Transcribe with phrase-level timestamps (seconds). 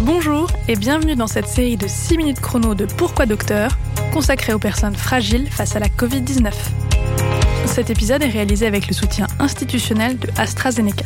[0.00, 3.72] Bonjour et bienvenue dans cette série de 6 minutes chrono de Pourquoi Docteur,
[4.12, 6.52] consacrée aux personnes fragiles face à la Covid-19.
[7.66, 11.04] Cet épisode est réalisé avec le soutien institutionnel de AstraZeneca.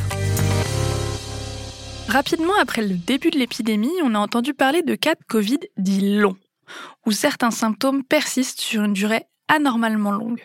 [2.08, 6.16] Rapidement après le début de l'épidémie, on a entendu parler de cas de Covid dits
[6.18, 6.36] longs,
[7.06, 10.42] où certains symptômes persistent sur une durée anormalement longue.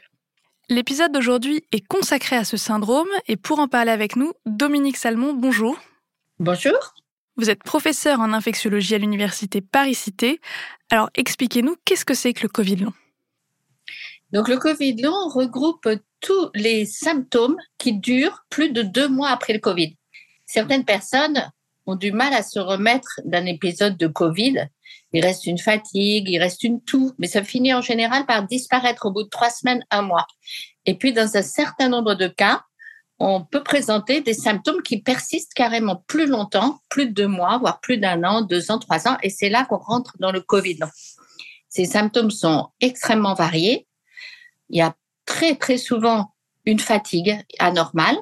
[0.70, 5.34] L'épisode d'aujourd'hui est consacré à ce syndrome et pour en parler avec nous, Dominique Salmon,
[5.34, 5.78] bonjour.
[6.40, 6.94] Bonjour.
[7.42, 10.40] Vous êtes professeur en infectiologie à l'université Paris-Cité.
[10.92, 12.94] Alors expliquez-nous, qu'est-ce que c'est que le Covid long
[14.32, 19.54] Donc le Covid long regroupe tous les symptômes qui durent plus de deux mois après
[19.54, 19.98] le Covid.
[20.46, 21.52] Certaines personnes
[21.88, 24.68] ont du mal à se remettre d'un épisode de Covid.
[25.12, 29.08] Il reste une fatigue, il reste une toux, mais ça finit en général par disparaître
[29.08, 30.28] au bout de trois semaines, un mois.
[30.86, 32.66] Et puis, dans un certain nombre de cas,
[33.24, 37.80] on peut présenter des symptômes qui persistent carrément plus longtemps, plus de deux mois, voire
[37.80, 40.80] plus d'un an, deux ans, trois ans, et c'est là qu'on rentre dans le Covid.
[41.70, 43.88] Ces symptômes sont extrêmement variés.
[44.70, 46.34] Il y a très, très souvent
[46.66, 48.18] une fatigue anormale,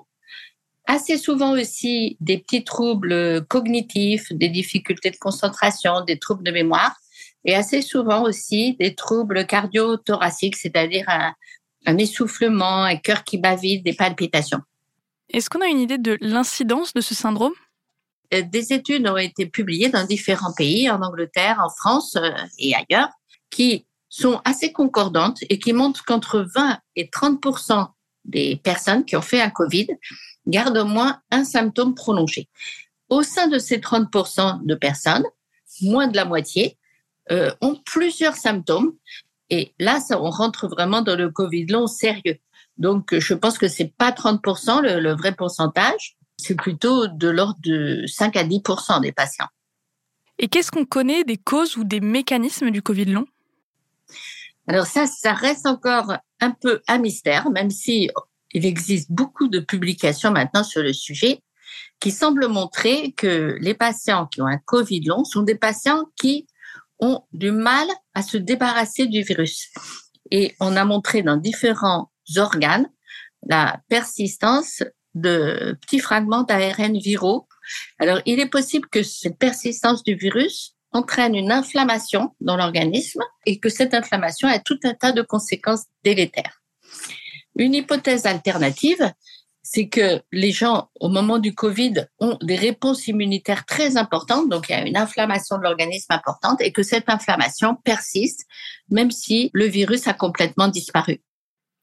[0.86, 6.98] assez souvent aussi des petits troubles cognitifs, des difficultés de concentration, des troubles de mémoire,
[7.46, 13.86] et assez souvent aussi des troubles cardio-thoraciques, c'est-à-dire un, essoufflement, un cœur qui bat vite,
[13.86, 14.60] des palpitations.
[15.32, 17.54] Est-ce qu'on a une idée de l'incidence de ce syndrome?
[18.34, 22.74] Euh, Des études ont été publiées dans différents pays, en Angleterre, en France euh, et
[22.76, 23.10] ailleurs,
[23.50, 27.40] qui sont assez concordantes et qui montrent qu'entre 20 et 30
[28.26, 29.88] des personnes qui ont fait un Covid
[30.48, 32.50] gardent au moins un symptôme prolongé.
[33.10, 35.26] Au sein de ces 30% de personnes,
[35.82, 36.78] moins de la moitié
[37.32, 38.94] euh, ont plusieurs symptômes.
[39.52, 42.40] Et là, ça, on rentre vraiment dans le Covid long sérieux.
[42.80, 47.60] Donc, je pense que c'est pas 30% le, le vrai pourcentage, c'est plutôt de l'ordre
[47.64, 49.48] de 5 à 10% des patients.
[50.40, 53.26] Et qu'est-ce qu'on connaît des causes ou des mécanismes du Covid long?
[54.68, 58.10] Alors ça, ça reste encore un peu un mystère, même si
[58.54, 61.42] il existe beaucoup de publications maintenant sur le sujet
[62.00, 66.48] qui semblent montrer que les patients qui ont un Covid long sont des patients qui
[67.00, 69.70] ont du mal à se débarrasser du virus.
[70.32, 72.90] Et on a montré dans différents organes
[73.48, 74.84] la persistance
[75.16, 77.48] de petits fragments d'ARN viraux.
[78.00, 83.60] Alors, il est possible que cette persistance du virus entraîne une inflammation dans l'organisme et
[83.60, 86.62] que cette inflammation a tout un tas de conséquences délétères.
[87.56, 89.12] Une hypothèse alternative,
[89.62, 94.70] c'est que les gens, au moment du Covid, ont des réponses immunitaires très importantes, donc
[94.70, 98.46] il y a une inflammation de l'organisme importante, et que cette inflammation persiste,
[98.90, 101.22] même si le virus a complètement disparu.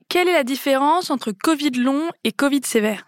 [0.09, 3.07] Quelle est la différence entre Covid long et Covid sévère?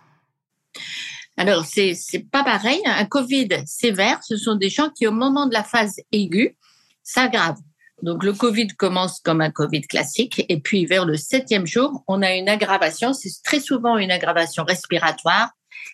[1.37, 2.81] Alors, c'est, c'est pas pareil.
[2.85, 6.57] Un Covid sévère, ce sont des gens qui, au moment de la phase aiguë,
[7.05, 7.63] s'aggravent.
[8.03, 12.23] Donc, le Covid commence comme un Covid classique, et puis vers le septième jour, on
[12.23, 13.13] a une aggravation.
[13.13, 15.51] C'est très souvent une aggravation respiratoire,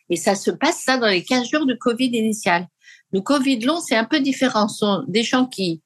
[0.08, 2.66] et ça se passe ça dans les 15 jours de Covid initial.
[3.12, 4.68] Le Covid long, c'est un peu différent.
[4.68, 5.82] Ce sont des gens qui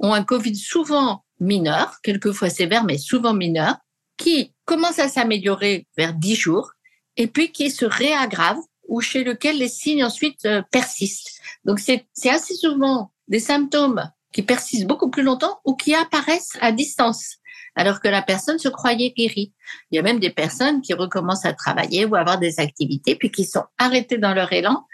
[0.00, 3.76] ont un Covid souvent mineur, quelquefois sévère, mais souvent mineur,
[4.16, 6.72] qui commence à s'améliorer vers 10 jours,
[7.16, 8.58] et puis qui se réaggrave
[8.88, 11.40] ou chez lequel les signes ensuite euh, persistent.
[11.64, 16.72] Donc c'est assez souvent des symptômes qui persistent beaucoup plus longtemps ou qui apparaissent à
[16.72, 17.36] distance,
[17.76, 19.52] alors que la personne se croyait guérie.
[19.90, 23.14] Il y a même des personnes qui recommencent à travailler ou à avoir des activités,
[23.16, 24.86] puis qui sont arrêtées dans leur élan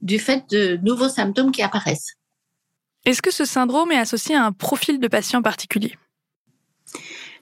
[0.00, 2.16] du fait de nouveaux symptômes qui apparaissent.
[3.04, 5.96] Est-ce que ce syndrome est associé à un profil de patient particulier?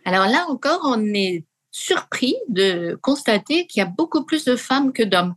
[0.04, 4.92] Alors là encore, on est surpris de constater qu'il y a beaucoup plus de femmes
[4.92, 5.34] que d'hommes.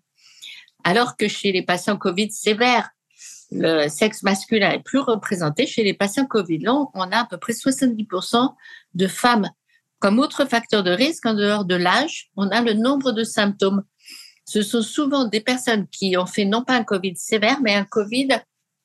[0.84, 2.90] Alors que chez les patients Covid sévères,
[3.52, 5.68] le sexe masculin est plus représenté.
[5.68, 8.54] Chez les patients Covid longs, on a à peu près 70%
[8.96, 9.50] de femmes.
[10.00, 13.84] Comme autre facteur de risque, en dehors de l'âge, on a le nombre de symptômes.
[14.46, 17.86] Ce sont souvent des personnes qui ont fait non pas un Covid sévère, mais un
[17.86, 18.30] Covid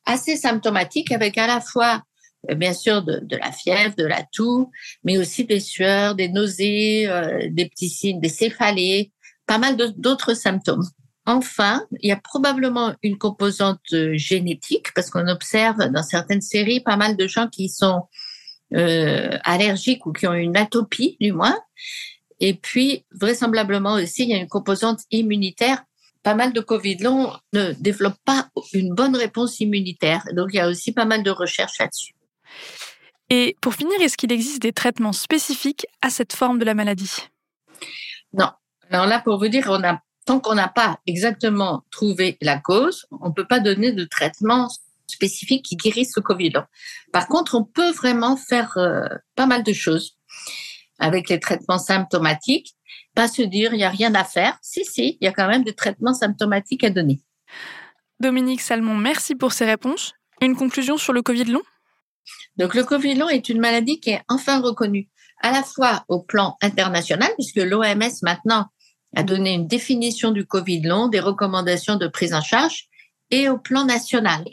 [0.07, 2.03] assez symptomatique avec à la fois,
[2.55, 4.71] bien sûr, de, la fièvre, de la toux,
[5.05, 9.13] mais aussi des sueurs, des nausées, euh, des petits signes, des céphalées,
[9.47, 10.85] pas mal d'autres symptômes.
[11.27, 16.81] Enfin, il y a probablement une composante euh, génétique parce qu'on observe dans certaines séries
[16.81, 18.05] pas mal de gens qui sont
[18.75, 21.59] euh, allergiques ou qui ont une atopie du moins.
[22.41, 25.83] Et puis, vraisemblablement aussi, il y a une composante immunitaire.
[26.23, 30.25] Pas mal de Covid long ne développent pas une bonne réponse immunitaire.
[30.35, 32.15] Donc, il y a aussi pas mal de recherches là-dessus.
[33.31, 37.29] Et pour finir, est-ce qu'il existe des traitements spécifiques à cette forme de la maladie?
[38.33, 38.51] Non.
[38.91, 43.07] Alors là, pour vous dire, on a tant qu'on n'a pas exactement trouvé la cause,
[43.21, 44.69] on ne peut pas donner de traitement
[45.07, 46.65] spécifique qui guérisse le Covid long.
[47.13, 50.19] Par contre, on peut vraiment faire euh, pas mal de choses
[50.99, 52.75] avec les traitements symptomatiques.
[53.15, 54.59] Pas se dire, il n'y a rien à faire.
[54.63, 57.21] Si, si, il y a quand même des traitements symptomatiques à donner.
[58.21, 60.15] Dominique Salmon, merci pour ces réponses.
[60.41, 61.63] Une conclusion sur le Covid long?
[62.57, 65.09] Donc, le Covid long est une maladie qui est enfin reconnue
[65.41, 68.67] à la fois au plan international, puisque l'OMS maintenant
[69.15, 72.89] a donné une définition du Covid long, des recommandations de prise en charge,
[73.31, 74.45] et au plan national.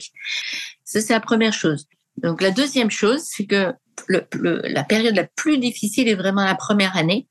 [0.83, 1.87] Ça, c'est la première chose.
[2.17, 3.73] Donc, la deuxième chose, c'est que
[4.07, 7.27] la période la plus difficile est vraiment la première année.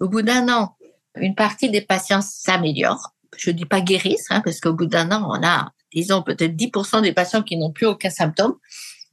[0.00, 0.76] Au bout d'un an,
[1.16, 3.14] une partie des patients s'améliore.
[3.36, 7.02] Je dis pas guérissent, hein, parce qu'au bout d'un an, on a, disons, peut-être 10%
[7.02, 8.56] des patients qui n'ont plus aucun symptôme.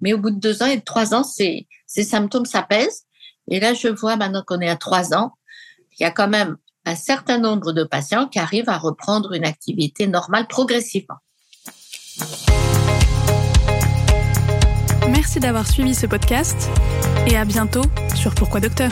[0.01, 3.03] Mais au bout de deux ans et de trois ans, ces, symptômes s'apaisent.
[3.49, 5.33] Et là, je vois maintenant qu'on est à trois ans,
[5.99, 9.45] il y a quand même un certain nombre de patients qui arrivent à reprendre une
[9.45, 11.17] activité normale progressivement.
[15.09, 16.69] Merci d'avoir suivi ce podcast
[17.27, 17.83] et à bientôt
[18.15, 18.91] sur Pourquoi Docteur